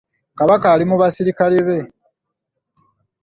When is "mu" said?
0.89-0.95